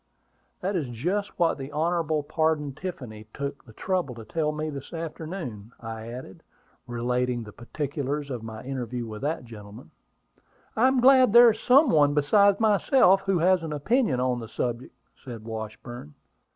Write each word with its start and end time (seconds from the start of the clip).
"That 0.61 0.75
is 0.75 0.89
just 0.89 1.37
what 1.37 1.59
the 1.59 1.71
Hon. 1.71 2.23
Pardon 2.23 2.73
Tiffany 2.73 3.27
took 3.35 3.63
the 3.63 3.73
trouble 3.73 4.15
to 4.15 4.25
tell 4.25 4.51
me 4.51 4.71
this 4.71 4.93
afternoon," 4.93 5.73
I 5.79 6.07
added, 6.07 6.41
relating 6.87 7.43
the 7.43 7.51
particulars 7.53 8.31
of 8.31 8.41
my 8.41 8.63
interview 8.63 9.05
with 9.05 9.21
that 9.21 9.45
gentleman. 9.45 9.91
"I 10.75 10.87
am 10.87 11.01
glad 11.01 11.33
there 11.33 11.51
is 11.51 11.59
some 11.59 11.91
one 11.91 12.15
besides 12.15 12.59
myself 12.59 13.21
who 13.27 13.37
has 13.37 13.61
an 13.61 13.73
opinion 13.73 14.19
on 14.19 14.39
the 14.39 14.49
subject," 14.49 14.95
said 15.23 15.43
Washburn. 15.43 16.15